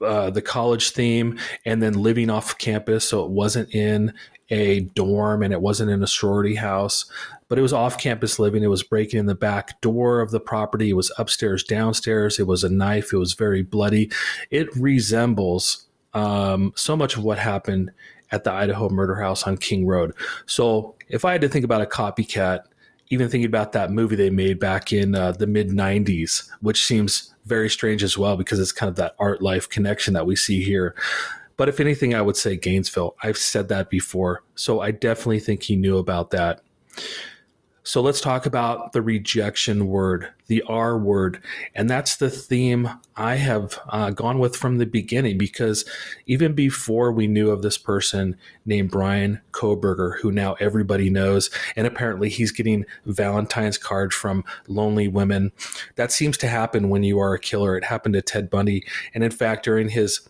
uh, 0.00 0.30
the 0.30 0.40
college 0.40 0.90
theme 0.90 1.36
and 1.66 1.82
then 1.82 1.94
living 1.94 2.30
off 2.30 2.56
campus 2.58 3.08
so 3.08 3.24
it 3.24 3.30
wasn't 3.30 3.68
in 3.74 4.14
a 4.50 4.80
dorm 4.80 5.42
and 5.42 5.52
it 5.52 5.60
wasn't 5.60 5.90
in 5.90 6.02
a 6.02 6.06
sorority 6.06 6.56
house 6.56 7.10
but 7.48 7.58
it 7.58 7.62
was 7.62 7.72
off 7.72 7.98
campus 7.98 8.38
living. 8.38 8.62
It 8.62 8.68
was 8.68 8.84
breaking 8.84 9.18
in 9.18 9.26
the 9.26 9.34
back 9.34 9.80
door 9.80 10.20
of 10.20 10.30
the 10.30 10.38
property. 10.38 10.90
It 10.90 10.94
was 10.94 11.10
upstairs 11.18 11.64
downstairs. 11.64 12.38
It 12.38 12.46
was 12.46 12.62
a 12.62 12.68
knife. 12.68 13.12
It 13.12 13.16
was 13.16 13.32
very 13.32 13.62
bloody. 13.62 14.08
It 14.52 14.68
resembles 14.76 15.88
um, 16.14 16.72
so 16.76 16.96
much 16.96 17.16
of 17.16 17.24
what 17.24 17.40
happened 17.40 17.90
at 18.30 18.44
the 18.44 18.52
idaho 18.52 18.88
murder 18.88 19.16
house 19.16 19.42
on 19.48 19.56
king 19.56 19.84
road. 19.84 20.14
So 20.46 20.94
if 21.08 21.24
i 21.24 21.32
had 21.32 21.40
to 21.40 21.48
think 21.48 21.64
about 21.64 21.82
a 21.82 21.86
copycat 21.86 22.60
even 23.08 23.28
thinking 23.28 23.48
about 23.48 23.72
that 23.72 23.90
movie 23.90 24.14
they 24.14 24.30
made 24.30 24.60
back 24.60 24.92
in 24.92 25.16
uh, 25.16 25.32
the 25.32 25.46
mid 25.46 25.70
90s 25.70 26.48
which 26.60 26.84
seems 26.84 27.34
very 27.44 27.68
strange 27.68 28.02
as 28.02 28.16
well 28.16 28.36
because 28.36 28.60
it's 28.60 28.72
kind 28.72 28.88
of 28.88 28.96
that 28.96 29.14
art 29.18 29.42
life 29.42 29.68
connection 29.68 30.14
that 30.14 30.26
we 30.26 30.36
see 30.36 30.62
here. 30.62 30.94
But 31.60 31.68
if 31.68 31.78
anything, 31.78 32.14
I 32.14 32.22
would 32.22 32.38
say 32.38 32.56
Gainesville. 32.56 33.16
I've 33.22 33.36
said 33.36 33.68
that 33.68 33.90
before. 33.90 34.42
So 34.54 34.80
I 34.80 34.92
definitely 34.92 35.40
think 35.40 35.64
he 35.64 35.76
knew 35.76 35.98
about 35.98 36.30
that. 36.30 36.62
So 37.82 38.00
let's 38.00 38.22
talk 38.22 38.46
about 38.46 38.94
the 38.94 39.02
rejection 39.02 39.86
word, 39.86 40.30
the 40.46 40.62
R 40.62 40.96
word. 40.96 41.42
And 41.74 41.90
that's 41.90 42.16
the 42.16 42.30
theme 42.30 42.88
I 43.14 43.34
have 43.34 43.78
uh, 43.90 44.08
gone 44.08 44.38
with 44.38 44.56
from 44.56 44.78
the 44.78 44.86
beginning 44.86 45.36
because 45.36 45.84
even 46.24 46.54
before 46.54 47.12
we 47.12 47.26
knew 47.26 47.50
of 47.50 47.60
this 47.60 47.76
person 47.76 48.38
named 48.64 48.90
Bryan 48.90 49.42
Kohberger, 49.52 50.18
who 50.18 50.32
now 50.32 50.54
everybody 50.60 51.10
knows, 51.10 51.50
and 51.76 51.86
apparently 51.86 52.30
he's 52.30 52.52
getting 52.52 52.86
Valentine's 53.04 53.76
cards 53.76 54.14
from 54.14 54.44
lonely 54.66 55.08
women. 55.08 55.52
That 55.96 56.10
seems 56.10 56.38
to 56.38 56.48
happen 56.48 56.88
when 56.88 57.02
you 57.02 57.18
are 57.18 57.34
a 57.34 57.38
killer. 57.38 57.76
It 57.76 57.84
happened 57.84 58.14
to 58.14 58.22
Ted 58.22 58.48
Bundy. 58.48 58.86
And 59.12 59.22
in 59.22 59.30
fact, 59.30 59.62
during 59.62 59.90
his 59.90 60.26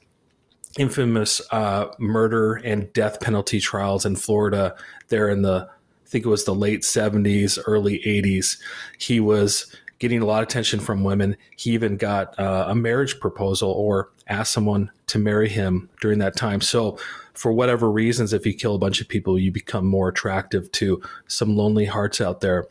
infamous 0.79 1.41
uh, 1.51 1.87
murder 1.99 2.55
and 2.55 2.93
death 2.93 3.21
penalty 3.21 3.61
trials 3.61 4.05
in 4.07 4.17
Florida, 4.17 4.77
there 5.09 5.29
in 5.29 5.43
the 5.43 5.69
I 5.71 6.09
think 6.11 6.27
it 6.27 6.29
was 6.29 6.45
the 6.45 6.55
late 6.55 6.83
70s, 6.83 7.57
early 7.67 8.01
80s. 8.01 8.59
He 8.99 9.21
was 9.21 9.73
getting 10.01 10.21
a 10.21 10.25
lot 10.25 10.43
of 10.43 10.49
attention 10.49 10.81
from 10.81 11.05
women. 11.05 11.37
He 11.57 11.71
even 11.71 11.97
got 11.97 12.37
uh, 12.37 12.65
a 12.69 12.75
marriage 12.75 13.21
proposal 13.21 13.71
or 13.71 14.11
asked 14.27 14.53
someone 14.53 14.91
to 15.07 15.21
marry 15.21 15.49
him 15.49 15.89
during 16.01 16.19
that 16.19 16.35
time. 16.37 16.61
So, 16.61 16.99
for 17.33 17.53
whatever 17.53 17.91
reasons, 17.91 18.33
if 18.33 18.45
you 18.45 18.53
kill 18.53 18.75
a 18.75 18.79
bunch 18.79 19.01
of 19.01 19.09
people, 19.09 19.39
you 19.39 19.53
become 19.53 19.87
more 19.87 20.09
attractive 20.09 20.71
to 20.73 21.01
some 21.29 21.57
lonely 21.57 21.85
hearts 21.85 22.21
out 22.21 22.41
there. 22.41 22.67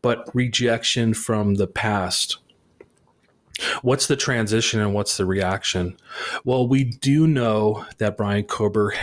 But 0.00 0.30
rejection 0.32 1.12
from 1.12 1.56
the 1.56 1.66
past. 1.66 2.36
What's 3.82 4.06
the 4.06 4.16
transition 4.16 4.80
and 4.80 4.94
what's 4.94 5.16
the 5.16 5.26
reaction? 5.26 5.96
Well, 6.44 6.66
we 6.66 6.84
do 6.84 7.26
know 7.26 7.84
that 7.98 8.16
Bryan 8.16 8.44
Kober 8.44 8.94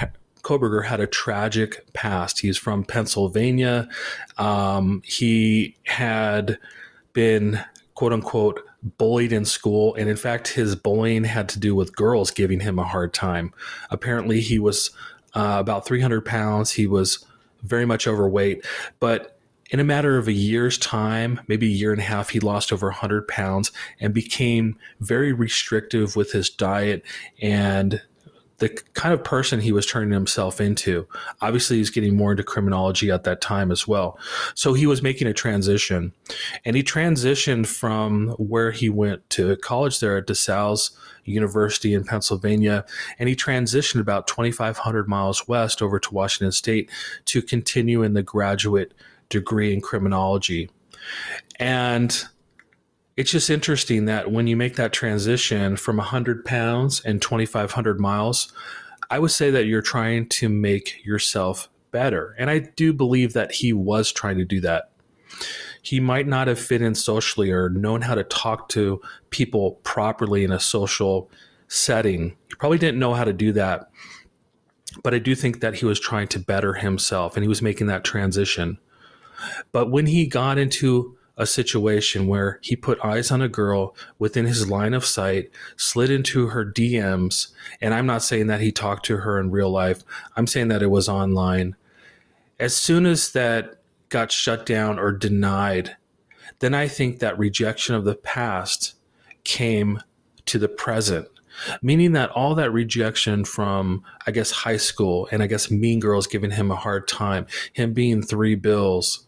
Kohberger 0.43 0.85
had 0.85 0.99
a 0.99 1.07
tragic 1.07 1.85
past. 1.93 2.41
He's 2.41 2.57
from 2.57 2.83
Pennsylvania. 2.83 3.87
Um, 4.37 5.01
he 5.05 5.77
had 5.85 6.59
been, 7.13 7.63
quote 7.95 8.11
unquote, 8.11 8.59
bullied 8.97 9.31
in 9.31 9.45
school. 9.45 9.95
And 9.95 10.09
in 10.09 10.17
fact, 10.17 10.49
his 10.49 10.75
bullying 10.75 11.23
had 11.23 11.47
to 11.49 11.59
do 11.59 11.73
with 11.73 11.95
girls 11.95 12.29
giving 12.29 12.59
him 12.59 12.77
a 12.77 12.83
hard 12.83 13.13
time. 13.13 13.53
Apparently, 13.89 14.41
he 14.41 14.59
was 14.59 14.91
uh, 15.33 15.57
about 15.59 15.85
300 15.85 16.25
pounds. 16.25 16.71
He 16.71 16.87
was 16.87 17.25
very 17.61 17.85
much 17.85 18.05
overweight. 18.05 18.65
But 18.99 19.32
in 19.73 19.79
a 19.79 19.83
matter 19.83 20.19
of 20.19 20.27
a 20.27 20.33
year's 20.33 20.77
time, 20.77 21.41
maybe 21.47 21.65
a 21.65 21.75
year 21.75 21.91
and 21.91 21.99
a 21.99 22.05
half, 22.05 22.29
he 22.29 22.39
lost 22.39 22.71
over 22.71 22.87
100 22.87 23.27
pounds 23.27 23.71
and 23.99 24.13
became 24.13 24.77
very 24.99 25.33
restrictive 25.33 26.15
with 26.15 26.31
his 26.31 26.47
diet 26.47 27.03
and 27.41 27.99
the 28.59 28.69
kind 28.93 29.15
of 29.15 29.23
person 29.23 29.59
he 29.59 29.71
was 29.71 29.87
turning 29.87 30.11
himself 30.11 30.61
into. 30.61 31.07
Obviously, 31.41 31.77
he's 31.77 31.89
getting 31.89 32.15
more 32.15 32.31
into 32.31 32.43
criminology 32.43 33.09
at 33.09 33.23
that 33.23 33.41
time 33.41 33.71
as 33.71 33.87
well. 33.87 34.19
So 34.53 34.73
he 34.73 34.85
was 34.85 35.01
making 35.01 35.27
a 35.27 35.33
transition. 35.33 36.13
And 36.63 36.75
he 36.75 36.83
transitioned 36.83 37.65
from 37.65 38.29
where 38.37 38.69
he 38.69 38.89
went 38.89 39.27
to 39.31 39.55
college 39.55 39.99
there 39.99 40.17
at 40.17 40.27
DeSales 40.27 40.91
University 41.25 41.95
in 41.95 42.03
Pennsylvania. 42.03 42.85
And 43.17 43.27
he 43.27 43.35
transitioned 43.35 44.01
about 44.01 44.27
2,500 44.27 45.07
miles 45.07 45.47
west 45.47 45.81
over 45.81 45.99
to 45.99 46.13
Washington 46.13 46.51
State 46.51 46.91
to 47.25 47.41
continue 47.41 48.03
in 48.03 48.13
the 48.13 48.21
graduate 48.21 48.93
degree 49.33 49.73
in 49.73 49.81
criminology. 49.81 50.69
And 51.59 52.23
it's 53.17 53.31
just 53.31 53.49
interesting 53.49 54.05
that 54.05 54.31
when 54.31 54.47
you 54.47 54.55
make 54.55 54.75
that 54.77 54.93
transition 54.93 55.75
from 55.75 55.97
100 55.97 56.45
pounds 56.45 57.01
and 57.01 57.21
2,500 57.21 57.99
miles, 57.99 58.53
I 59.09 59.19
would 59.19 59.31
say 59.31 59.51
that 59.51 59.65
you're 59.65 59.81
trying 59.81 60.29
to 60.29 60.49
make 60.49 61.05
yourself 61.05 61.69
better. 61.91 62.35
And 62.39 62.49
I 62.49 62.59
do 62.59 62.93
believe 62.93 63.33
that 63.33 63.51
he 63.51 63.73
was 63.73 64.11
trying 64.11 64.37
to 64.37 64.45
do 64.45 64.61
that. 64.61 64.91
He 65.81 65.99
might 65.99 66.27
not 66.27 66.47
have 66.47 66.59
fit 66.59 66.81
in 66.81 66.95
socially 66.95 67.51
or 67.51 67.69
known 67.69 68.01
how 68.01 68.15
to 68.15 68.23
talk 68.23 68.69
to 68.69 69.01
people 69.29 69.73
properly 69.83 70.43
in 70.43 70.51
a 70.51 70.59
social 70.59 71.29
setting. 71.67 72.35
He 72.47 72.55
probably 72.55 72.77
didn't 72.77 72.99
know 72.99 73.13
how 73.13 73.25
to 73.25 73.33
do 73.33 73.51
that. 73.51 73.89
But 75.03 75.13
I 75.13 75.19
do 75.19 75.35
think 75.35 75.59
that 75.61 75.75
he 75.75 75.85
was 75.85 75.99
trying 75.99 76.27
to 76.29 76.39
better 76.39 76.73
himself 76.73 77.35
and 77.35 77.43
he 77.43 77.47
was 77.47 77.61
making 77.61 77.87
that 77.87 78.03
transition. 78.03 78.77
But 79.71 79.89
when 79.89 80.07
he 80.07 80.27
got 80.27 80.57
into 80.57 81.17
a 81.35 81.45
situation 81.45 82.27
where 82.27 82.59
he 82.61 82.75
put 82.75 83.03
eyes 83.03 83.31
on 83.31 83.41
a 83.41 83.49
girl 83.49 83.95
within 84.19 84.45
his 84.45 84.69
line 84.69 84.93
of 84.93 85.05
sight, 85.05 85.49
slid 85.75 86.11
into 86.11 86.47
her 86.47 86.63
DMs, 86.63 87.47
and 87.81 87.93
I'm 87.93 88.05
not 88.05 88.21
saying 88.21 88.47
that 88.47 88.61
he 88.61 88.71
talked 88.71 89.05
to 89.07 89.17
her 89.17 89.39
in 89.39 89.51
real 89.51 89.69
life. 89.69 90.03
I'm 90.35 90.47
saying 90.47 90.67
that 90.67 90.83
it 90.83 90.91
was 90.91 91.09
online. 91.09 91.75
As 92.59 92.75
soon 92.75 93.05
as 93.05 93.31
that 93.31 93.81
got 94.09 94.31
shut 94.31 94.65
down 94.65 94.99
or 94.99 95.11
denied, 95.11 95.97
then 96.59 96.75
I 96.75 96.87
think 96.87 97.19
that 97.19 97.37
rejection 97.37 97.95
of 97.95 98.05
the 98.05 98.15
past 98.15 98.95
came 99.43 100.01
to 100.45 100.59
the 100.59 100.69
present. 100.69 101.27
Meaning 101.81 102.13
that 102.13 102.31
all 102.31 102.55
that 102.55 102.71
rejection 102.71 103.45
from, 103.45 104.03
I 104.25 104.31
guess, 104.31 104.49
high 104.49 104.77
school 104.77 105.27
and 105.31 105.43
I 105.43 105.47
guess 105.47 105.69
mean 105.69 105.99
girls 105.99 106.25
giving 106.25 106.51
him 106.51 106.71
a 106.71 106.75
hard 106.75 107.07
time, 107.07 107.45
him 107.73 107.93
being 107.93 108.23
three 108.23 108.55
bills, 108.55 109.27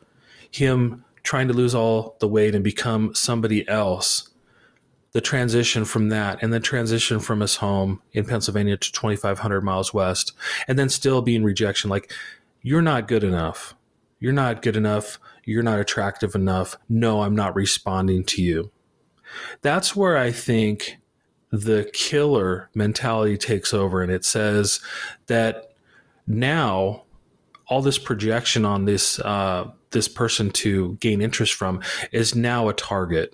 him 0.56 1.04
trying 1.24 1.48
to 1.48 1.54
lose 1.54 1.76
all 1.76 2.16
the 2.20 2.28
weight 2.28 2.56
and 2.56 2.64
become 2.64 3.14
somebody 3.14 3.68
else 3.68 4.30
the 5.16 5.22
transition 5.22 5.86
from 5.86 6.10
that 6.10 6.44
and 6.44 6.52
the 6.52 6.60
transition 6.60 7.22
from 7.22 7.40
his 7.40 7.56
home 7.56 8.02
in 8.12 8.26
Pennsylvania 8.26 8.76
to 8.76 8.92
2500 8.92 9.62
miles 9.62 9.94
west 9.94 10.34
and 10.68 10.78
then 10.78 10.90
still 10.90 11.22
being 11.22 11.42
rejection 11.42 11.90
like 11.90 12.12
you're 12.62 12.82
not 12.82 13.08
good 13.08 13.24
enough. 13.24 13.76
You're 14.20 14.34
not 14.34 14.62
good 14.62 14.76
enough. 14.76 15.18
You're 15.46 15.64
not 15.64 15.80
attractive 15.80 16.36
enough. 16.36 16.76
No 16.90 17.22
I'm 17.22 17.34
not 17.34 17.56
responding 17.56 18.26
to 18.26 18.42
you. 18.42 18.72
That's 19.62 19.96
where 19.96 20.18
I 20.18 20.34
think 20.34 20.98
the 21.50 21.90
killer 21.94 22.70
mentality 22.76 23.38
takes 23.38 23.74
over 23.74 24.02
and 24.02 24.12
it 24.12 24.26
says 24.26 24.82
that 25.28 25.76
now 26.28 27.04
all 27.68 27.82
this 27.82 27.98
projection 27.98 28.66
on 28.66 28.84
this 28.84 29.20
uh, 29.22 29.72
this 29.96 30.08
person 30.10 30.52
to 30.52 30.96
gain 31.00 31.22
interest 31.22 31.54
from 31.54 31.82
is 32.12 32.36
now 32.36 32.68
a 32.68 32.74
target. 32.74 33.34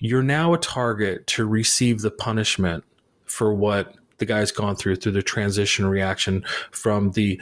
You're 0.00 0.22
now 0.22 0.54
a 0.54 0.58
target 0.58 1.26
to 1.28 1.46
receive 1.46 2.00
the 2.00 2.10
punishment 2.10 2.84
for 3.26 3.52
what 3.52 3.94
the 4.16 4.24
guy's 4.24 4.50
gone 4.50 4.76
through 4.76 4.96
through 4.96 5.12
the 5.12 5.22
transition 5.22 5.84
reaction 5.86 6.42
from 6.70 7.10
the 7.10 7.38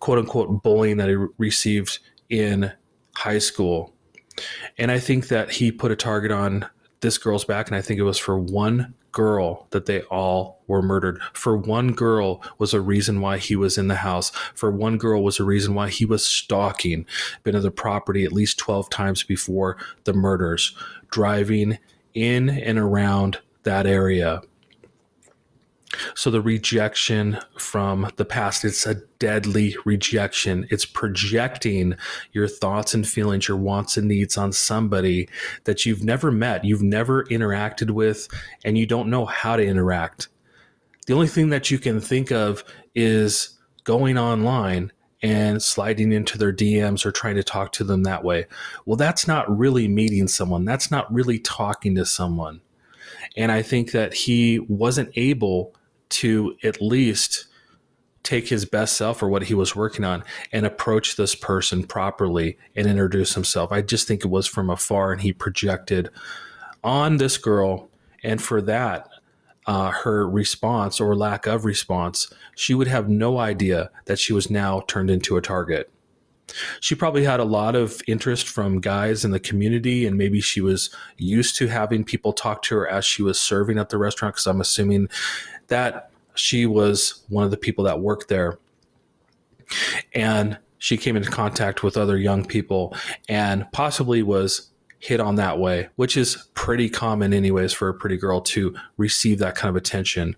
quote 0.00 0.18
unquote 0.18 0.62
bullying 0.62 0.96
that 0.96 1.10
he 1.10 1.16
received 1.36 1.98
in 2.30 2.72
high 3.16 3.38
school. 3.38 3.92
And 4.78 4.90
I 4.90 4.98
think 4.98 5.28
that 5.28 5.50
he 5.50 5.70
put 5.70 5.92
a 5.92 5.96
target 5.96 6.32
on 6.32 6.66
this 7.00 7.18
girl's 7.18 7.44
back, 7.44 7.68
and 7.68 7.76
I 7.76 7.82
think 7.82 8.00
it 8.00 8.04
was 8.04 8.16
for 8.16 8.38
one 8.38 8.94
girl 9.12 9.66
that 9.70 9.86
they 9.86 10.02
all 10.02 10.62
were 10.66 10.82
murdered. 10.82 11.20
For 11.32 11.56
one 11.56 11.92
girl 11.92 12.42
was 12.58 12.74
a 12.74 12.80
reason 12.80 13.20
why 13.20 13.38
he 13.38 13.54
was 13.54 13.78
in 13.78 13.88
the 13.88 13.96
house. 13.96 14.30
For 14.54 14.70
one 14.70 14.98
girl 14.98 15.22
was 15.22 15.38
a 15.38 15.44
reason 15.44 15.74
why 15.74 15.90
he 15.90 16.04
was 16.04 16.26
stalking, 16.26 17.06
been 17.44 17.54
to 17.54 17.60
the 17.60 17.70
property 17.70 18.24
at 18.24 18.32
least 18.32 18.58
12 18.58 18.90
times 18.90 19.22
before 19.22 19.76
the 20.04 20.12
murders, 20.12 20.74
driving 21.10 21.78
in 22.14 22.48
and 22.48 22.78
around 22.78 23.38
that 23.62 23.86
area. 23.86 24.42
So 26.14 26.30
the 26.30 26.40
rejection 26.40 27.38
from 27.58 28.10
the 28.16 28.24
past, 28.24 28.64
it's 28.64 28.86
a 28.86 28.96
deadly 29.18 29.76
rejection. 29.84 30.66
It's 30.70 30.84
projecting 30.84 31.94
your 32.32 32.48
thoughts 32.48 32.94
and 32.94 33.06
feelings, 33.06 33.48
your 33.48 33.56
wants 33.56 33.96
and 33.96 34.08
needs 34.08 34.36
on 34.36 34.52
somebody 34.52 35.28
that 35.64 35.86
you've 35.86 36.04
never 36.04 36.30
met, 36.30 36.64
you've 36.64 36.82
never 36.82 37.24
interacted 37.24 37.90
with, 37.90 38.28
and 38.64 38.76
you 38.78 38.86
don't 38.86 39.10
know 39.10 39.24
how 39.24 39.56
to 39.56 39.64
interact. 39.64 40.28
The 41.06 41.14
only 41.14 41.28
thing 41.28 41.50
that 41.50 41.70
you 41.70 41.78
can 41.78 42.00
think 42.00 42.30
of 42.30 42.64
is 42.94 43.58
going 43.84 44.18
online 44.18 44.92
and 45.22 45.62
sliding 45.62 46.12
into 46.12 46.36
their 46.36 46.52
DMs 46.52 47.06
or 47.06 47.12
trying 47.12 47.36
to 47.36 47.44
talk 47.44 47.72
to 47.72 47.84
them 47.84 48.02
that 48.02 48.24
way. 48.24 48.46
Well, 48.84 48.96
that's 48.96 49.28
not 49.28 49.56
really 49.56 49.86
meeting 49.86 50.26
someone. 50.26 50.64
That's 50.64 50.90
not 50.90 51.12
really 51.12 51.38
talking 51.38 51.94
to 51.94 52.04
someone. 52.04 52.60
And 53.36 53.52
I 53.52 53.62
think 53.62 53.92
that 53.92 54.12
he 54.14 54.58
wasn't 54.58 55.10
able 55.14 55.74
to 56.12 56.56
at 56.62 56.80
least 56.80 57.46
take 58.22 58.48
his 58.48 58.64
best 58.64 58.96
self 58.96 59.22
or 59.22 59.28
what 59.28 59.44
he 59.44 59.54
was 59.54 59.74
working 59.74 60.04
on 60.04 60.22
and 60.52 60.64
approach 60.64 61.16
this 61.16 61.34
person 61.34 61.84
properly 61.84 62.56
and 62.76 62.86
introduce 62.86 63.34
himself. 63.34 63.72
I 63.72 63.82
just 63.82 64.06
think 64.06 64.24
it 64.24 64.28
was 64.28 64.46
from 64.46 64.70
afar 64.70 65.12
and 65.12 65.20
he 65.20 65.32
projected 65.32 66.10
on 66.84 67.16
this 67.16 67.36
girl. 67.36 67.90
And 68.22 68.40
for 68.40 68.62
that, 68.62 69.08
uh, 69.66 69.90
her 69.90 70.28
response 70.28 71.00
or 71.00 71.16
lack 71.16 71.46
of 71.46 71.64
response, 71.64 72.32
she 72.54 72.74
would 72.74 72.88
have 72.88 73.08
no 73.08 73.38
idea 73.38 73.90
that 74.06 74.18
she 74.18 74.32
was 74.32 74.50
now 74.50 74.82
turned 74.86 75.10
into 75.10 75.36
a 75.36 75.42
target. 75.42 75.90
She 76.80 76.94
probably 76.94 77.24
had 77.24 77.40
a 77.40 77.44
lot 77.44 77.74
of 77.74 78.02
interest 78.06 78.48
from 78.48 78.80
guys 78.80 79.24
in 79.24 79.30
the 79.30 79.40
community, 79.40 80.04
and 80.04 80.18
maybe 80.18 80.40
she 80.40 80.60
was 80.60 80.90
used 81.16 81.56
to 81.56 81.68
having 81.68 82.04
people 82.04 82.32
talk 82.32 82.62
to 82.62 82.74
her 82.76 82.88
as 82.88 83.04
she 83.04 83.22
was 83.22 83.40
serving 83.40 83.78
at 83.78 83.88
the 83.88 83.98
restaurant. 83.98 84.34
Because 84.34 84.46
I'm 84.46 84.60
assuming 84.60 85.08
that 85.72 86.10
she 86.34 86.66
was 86.66 87.24
one 87.30 87.44
of 87.44 87.50
the 87.50 87.56
people 87.56 87.84
that 87.84 87.98
worked 88.00 88.28
there. 88.28 88.58
And 90.14 90.58
she 90.76 90.98
came 90.98 91.16
into 91.16 91.30
contact 91.30 91.82
with 91.82 91.96
other 91.96 92.18
young 92.18 92.44
people 92.44 92.94
and 93.26 93.64
possibly 93.72 94.22
was 94.22 94.71
hit 95.02 95.18
on 95.18 95.34
that 95.34 95.58
way, 95.58 95.88
which 95.96 96.16
is 96.16 96.48
pretty 96.54 96.88
common, 96.88 97.34
anyways, 97.34 97.72
for 97.72 97.88
a 97.88 97.94
pretty 97.94 98.16
girl 98.16 98.40
to 98.40 98.72
receive 98.98 99.40
that 99.40 99.56
kind 99.56 99.68
of 99.68 99.74
attention. 99.74 100.36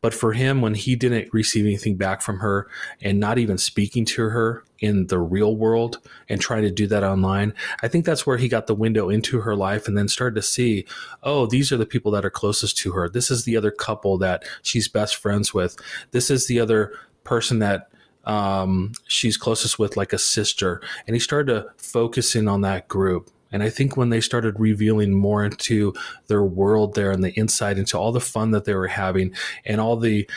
But 0.00 0.14
for 0.14 0.32
him, 0.32 0.62
when 0.62 0.74
he 0.74 0.96
didn't 0.96 1.28
receive 1.34 1.66
anything 1.66 1.98
back 1.98 2.22
from 2.22 2.38
her 2.38 2.66
and 3.02 3.20
not 3.20 3.36
even 3.36 3.58
speaking 3.58 4.06
to 4.06 4.30
her 4.30 4.64
in 4.78 5.08
the 5.08 5.18
real 5.18 5.54
world 5.54 5.98
and 6.30 6.40
trying 6.40 6.62
to 6.62 6.70
do 6.70 6.86
that 6.86 7.04
online, 7.04 7.52
I 7.82 7.88
think 7.88 8.06
that's 8.06 8.26
where 8.26 8.38
he 8.38 8.48
got 8.48 8.68
the 8.68 8.74
window 8.74 9.10
into 9.10 9.42
her 9.42 9.54
life 9.54 9.86
and 9.86 9.98
then 9.98 10.08
started 10.08 10.36
to 10.36 10.42
see, 10.42 10.86
oh, 11.22 11.44
these 11.44 11.70
are 11.70 11.76
the 11.76 11.84
people 11.84 12.10
that 12.12 12.24
are 12.24 12.30
closest 12.30 12.78
to 12.78 12.92
her. 12.92 13.10
This 13.10 13.30
is 13.30 13.44
the 13.44 13.54
other 13.54 13.70
couple 13.70 14.16
that 14.16 14.44
she's 14.62 14.88
best 14.88 15.16
friends 15.16 15.52
with. 15.52 15.76
This 16.12 16.30
is 16.30 16.46
the 16.46 16.58
other 16.58 16.94
person 17.24 17.58
that 17.58 17.90
um, 18.24 18.92
she's 19.06 19.36
closest 19.36 19.78
with, 19.78 19.94
like 19.94 20.14
a 20.14 20.18
sister. 20.18 20.80
And 21.06 21.14
he 21.14 21.20
started 21.20 21.52
to 21.52 21.66
focus 21.76 22.34
in 22.34 22.48
on 22.48 22.62
that 22.62 22.88
group 22.88 23.30
and 23.56 23.62
I 23.62 23.70
think 23.70 23.96
when 23.96 24.10
they 24.10 24.20
started 24.20 24.60
revealing 24.60 25.14
more 25.14 25.42
into 25.42 25.94
their 26.26 26.44
world 26.44 26.94
there 26.94 27.10
and 27.10 27.24
the 27.24 27.32
insight 27.36 27.78
into 27.78 27.96
all 27.96 28.12
the 28.12 28.20
fun 28.20 28.50
that 28.50 28.66
they 28.66 28.74
were 28.74 28.86
having 28.86 29.34
and 29.64 29.80
all 29.80 29.96
the 29.96 30.28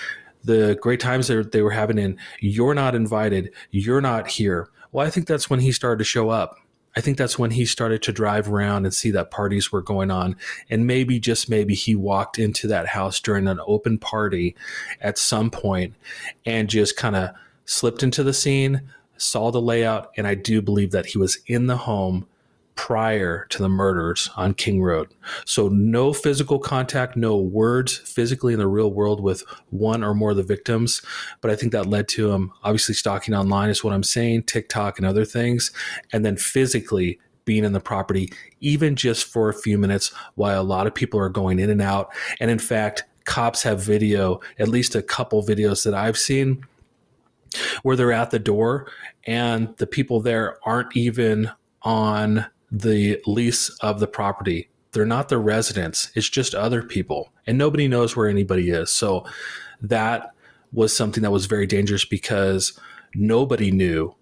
the 0.45 0.79
great 0.81 1.01
times 1.01 1.27
that 1.27 1.51
they 1.51 1.61
were 1.61 1.71
having 1.71 1.99
and 1.99 2.17
you're 2.39 2.73
not 2.73 2.95
invited, 2.95 3.51
you're 3.71 3.99
not 3.99 4.29
here. 4.29 4.69
Well, 4.93 5.05
I 5.05 5.09
think 5.09 5.27
that's 5.27 5.49
when 5.49 5.59
he 5.59 5.73
started 5.73 5.97
to 5.97 6.05
show 6.05 6.29
up. 6.29 6.55
I 6.95 7.01
think 7.01 7.17
that's 7.17 7.37
when 7.37 7.51
he 7.51 7.65
started 7.65 8.01
to 8.03 8.13
drive 8.13 8.49
around 8.49 8.85
and 8.85 8.93
see 8.93 9.11
that 9.11 9.31
parties 9.31 9.69
were 9.69 9.81
going 9.81 10.11
on. 10.11 10.37
And 10.69 10.87
maybe, 10.87 11.19
just 11.19 11.49
maybe, 11.49 11.75
he 11.75 11.95
walked 11.95 12.39
into 12.39 12.67
that 12.67 12.87
house 12.87 13.19
during 13.19 13.49
an 13.49 13.59
open 13.67 13.97
party 13.97 14.55
at 15.01 15.17
some 15.17 15.51
point 15.51 15.93
and 16.45 16.69
just 16.69 16.95
kind 16.95 17.17
of 17.17 17.31
slipped 17.65 18.01
into 18.01 18.23
the 18.23 18.33
scene, 18.33 18.89
saw 19.17 19.51
the 19.51 19.61
layout, 19.61 20.11
and 20.15 20.25
I 20.25 20.35
do 20.35 20.61
believe 20.61 20.91
that 20.91 21.07
he 21.07 21.17
was 21.17 21.39
in 21.47 21.67
the 21.67 21.77
home 21.77 22.25
prior 22.79 23.45
to 23.49 23.61
the 23.61 23.67
murders 23.67 24.29
on 24.37 24.53
King 24.53 24.81
Road. 24.81 25.13
So, 25.43 25.67
no 25.67 26.13
physical 26.13 26.59
contact, 26.59 27.17
no 27.17 27.35
words 27.35 27.97
physically 27.97 28.53
in 28.53 28.59
the 28.59 28.69
real 28.69 28.89
world 28.89 29.19
with 29.19 29.43
one 29.69 30.01
or 30.01 30.15
more 30.15 30.31
of 30.31 30.37
the 30.37 30.43
victims. 30.43 31.01
But 31.41 31.51
I 31.51 31.57
think 31.57 31.73
that 31.73 31.87
led 31.87 32.07
to 32.09 32.31
him 32.31 32.53
obviously 32.63 32.95
stalking 32.95 33.33
online, 33.33 33.69
is 33.69 33.83
what 33.83 33.93
I'm 33.93 34.01
saying, 34.01 34.43
TikTok 34.43 34.97
and 34.97 35.05
other 35.05 35.25
things. 35.25 35.73
And 36.13 36.25
then 36.25 36.37
physically 36.37 37.19
being 37.43 37.65
in 37.65 37.73
the 37.73 37.81
property, 37.81 38.31
even 38.61 38.95
just 38.95 39.25
for 39.25 39.49
a 39.49 39.53
few 39.53 39.77
minutes, 39.77 40.13
while 40.35 40.61
a 40.61 40.63
lot 40.63 40.87
of 40.87 40.95
people 40.95 41.19
are 41.19 41.27
going 41.27 41.59
in 41.59 41.69
and 41.69 41.81
out. 41.81 42.13
And 42.39 42.49
in 42.49 42.59
fact, 42.59 43.03
cops 43.25 43.61
have 43.63 43.83
video, 43.83 44.39
at 44.57 44.69
least 44.69 44.95
a 44.95 45.01
couple 45.01 45.43
videos 45.43 45.83
that 45.83 45.93
I've 45.93 46.17
seen 46.17 46.65
where 47.83 47.97
they're 47.97 48.13
at 48.13 48.31
the 48.31 48.39
door 48.39 48.89
and 49.25 49.75
the 49.77 49.87
people 49.87 50.21
there 50.21 50.57
aren't 50.63 50.95
even 50.95 51.51
on 51.81 52.45
the 52.71 53.21
lease 53.25 53.69
of 53.81 53.99
the 53.99 54.07
property. 54.07 54.69
They're 54.91 55.05
not 55.05 55.29
the 55.29 55.37
residents, 55.37 56.11
it's 56.15 56.29
just 56.29 56.55
other 56.55 56.81
people, 56.81 57.31
and 57.45 57.57
nobody 57.57 57.87
knows 57.87 58.15
where 58.15 58.27
anybody 58.27 58.71
is. 58.71 58.91
So 58.91 59.25
that 59.81 60.31
was 60.71 60.95
something 60.95 61.23
that 61.23 61.31
was 61.31 61.45
very 61.45 61.67
dangerous 61.67 62.05
because 62.05 62.79
nobody 63.15 63.71
knew, 63.71 64.15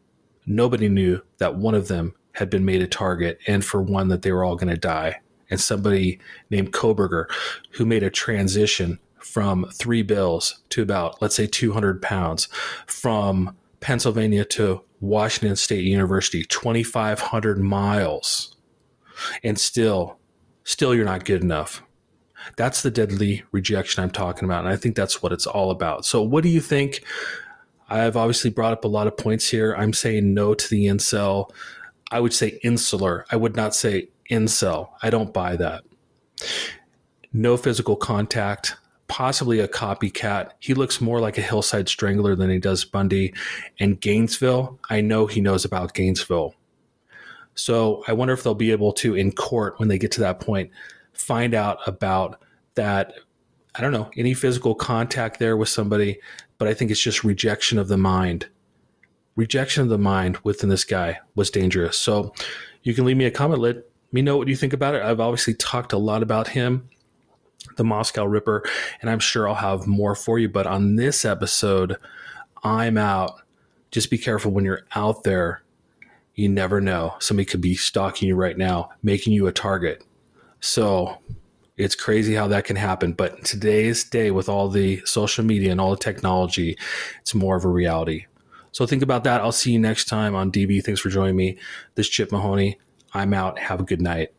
nobody 0.46 0.90
knew 0.90 1.22
that 1.38 1.56
one 1.56 1.76
of 1.76 1.88
them 1.88 2.16
had 2.34 2.50
been 2.50 2.66
made 2.66 2.82
a 2.82 2.88
target, 2.88 3.40
and 3.48 3.66
for 3.66 3.82
one, 3.82 4.10
that 4.10 4.22
they 4.22 4.32
were 4.32 4.44
all 4.44 4.56
going 4.56 4.74
to 4.74 4.80
die. 4.80 5.22
And 5.50 5.60
somebody 5.60 6.20
named 6.50 6.74
Kohberger, 6.74 7.26
who 7.72 7.86
made 7.86 8.04
a 8.04 8.10
transition 8.10 9.00
from 9.18 9.66
three 9.74 10.04
bills 10.04 10.60
to 10.70 10.82
about, 10.82 11.22
let's 11.22 11.36
say, 11.36 11.48
200 11.48 12.02
pounds, 12.02 12.48
from 12.86 13.56
Pennsylvania 13.80 14.46
to 14.46 14.82
Washington 15.00 15.56
State 15.56 15.84
University, 15.84 16.44
2,500 16.44 17.60
miles, 17.60 18.56
and 19.44 19.60
still, 19.60 20.18
still 20.64 20.94
you're 20.94 21.06
not 21.06 21.26
good 21.26 21.42
enough. 21.42 21.84
That's 22.56 22.82
the 22.82 22.92
deadly 22.92 23.44
rejection 23.52 24.04
I'm 24.04 24.12
talking 24.12 24.46
about. 24.46 24.66
And 24.66 24.74
I 24.74 24.78
think 24.78 24.96
that's 24.96 25.22
what 25.22 25.32
it's 25.32 25.48
all 25.48 25.72
about. 25.72 26.06
So, 26.06 26.22
what 26.22 26.44
do 26.44 26.50
you 26.50 26.62
think? 26.62 27.04
I've 27.90 28.18
obviously 28.18 28.50
brought 28.50 28.74
up 28.74 28.84
a 28.84 28.90
lot 28.90 29.08
of 29.08 29.16
points 29.16 29.50
here. 29.50 29.74
I'm 29.76 29.94
saying 29.94 30.34
no 30.34 30.54
to 30.54 30.70
the 30.70 30.88
incel. 30.88 31.52
I 32.12 32.20
would 32.20 32.34
say 32.34 32.60
insular. 32.64 33.26
I 33.32 33.38
would 33.38 33.56
not 33.56 33.76
say 33.76 34.10
incel. 34.30 34.90
I 35.02 35.10
don't 35.10 35.34
buy 35.34 35.56
that. 35.56 35.84
No 37.32 37.58
physical 37.58 37.96
contact 37.96 38.76
possibly 39.08 39.60
a 39.60 39.67
copycat. 39.67 40.52
He 40.60 40.74
looks 40.74 41.02
more 41.02 41.20
like 41.20 41.38
a 41.38 41.41
hillside 41.41 41.89
strangler 41.89 42.36
than 42.36 42.50
he 42.50 42.60
does 42.60 42.86
Bundy. 42.86 43.34
And 43.80 44.00
Gainesville, 44.00 44.80
I 44.89 45.02
know 45.02 45.28
he 45.28 45.41
knows 45.41 45.65
about 45.65 45.93
Gainesville. 45.93 46.56
So 47.56 48.04
I 48.08 48.13
wonder 48.13 48.34
if 48.34 48.43
they'll 48.43 48.54
be 48.54 48.72
able 48.72 48.93
to, 48.93 49.15
in 49.15 49.32
court, 49.32 49.80
when 49.80 49.89
they 49.89 49.98
get 49.98 50.12
to 50.13 50.22
that 50.22 50.39
point, 50.39 50.72
find 51.13 51.54
out 51.54 51.80
about 51.88 52.39
that. 52.76 53.13
I 53.76 53.82
don't 53.82 53.91
know, 53.91 54.10
any 54.17 54.34
physical 54.34 54.76
contact 54.76 55.39
there 55.39 55.56
with 55.56 55.70
somebody, 55.70 56.20
but 56.58 56.67
I 56.67 56.74
think 56.74 56.91
it's 56.91 57.02
just 57.02 57.24
rejection 57.24 57.78
of 57.78 57.88
the 57.88 57.98
mind. 57.98 58.48
Rejection 59.36 59.84
of 59.84 59.89
the 59.89 60.00
mind 60.00 60.38
within 60.43 60.70
this 60.70 60.84
guy 60.84 61.20
was 61.36 61.52
dangerous. 61.52 61.98
So 61.98 62.34
you 62.84 62.93
can 62.93 63.06
leave 63.06 63.17
me 63.17 63.26
a 63.26 63.32
comment. 63.32 63.62
Let 63.62 63.78
me 64.12 64.22
know 64.22 64.38
what 64.38 64.48
you 64.48 64.56
think 64.56 64.74
about 64.74 64.96
it. 64.96 65.04
I've 65.04 65.20
obviously 65.20 65.54
talked 65.54 65.93
a 65.93 65.98
lot 65.98 66.24
about 66.24 66.50
him 66.50 66.89
the 67.76 67.84
Moscow 67.84 68.26
Ripper, 68.26 68.63
and 69.02 69.10
I'm 69.10 69.20
sure 69.20 69.48
I'll 69.48 69.56
have 69.56 69.88
more 69.88 70.15
for 70.15 70.39
you. 70.39 70.50
But 70.50 70.67
on 70.67 70.96
this 70.96 71.26
episode, 71.26 71.98
I'm 72.63 72.98
out. 72.98 73.41
Just 73.91 74.10
be 74.10 74.17
careful 74.17 74.52
when 74.52 74.65
you're 74.65 74.86
out 74.96 75.24
there. 75.24 75.63
You 76.36 76.50
never 76.50 76.80
know. 76.82 77.15
Somebody 77.20 77.46
could 77.46 77.62
be 77.62 77.76
stalking 77.76 78.28
you 78.28 78.36
right 78.36 78.58
now, 78.58 78.89
making 79.02 79.34
you 79.34 79.48
a 79.48 79.52
target. 79.52 80.04
So 80.60 81.17
it's 81.78 81.96
crazy 81.96 82.36
how 82.36 82.48
that 82.48 82.65
can 82.65 82.76
happen. 82.76 83.13
But 83.13 83.43
today's 83.43 84.04
day, 84.04 84.32
with 84.32 84.50
all 84.50 84.70
the 84.70 85.02
social 85.06 85.43
media 85.46 85.72
and 85.72 85.82
all 85.82 85.91
the 85.91 85.98
technology, 85.98 86.78
it's 87.22 87.34
more 87.34 87.56
of 87.56 87.65
a 87.65 87.70
reality. 87.70 88.26
So 88.72 88.86
think 88.86 89.02
about 89.02 89.24
that. 89.24 89.41
I'll 89.41 89.52
see 89.52 89.72
you 89.72 89.80
next 89.80 90.06
time 90.06 90.36
on 90.36 90.52
DV. 90.52 90.84
Thanks 90.84 91.02
for 91.02 91.10
joining 91.10 91.36
me. 91.36 91.58
This 91.96 92.10
Chip 92.10 92.32
Mahoney. 92.32 92.80
I'm 93.13 93.34
out. 93.34 93.58
Have 93.58 93.80
a 93.80 93.84
good 93.84 94.02
night. 94.02 94.32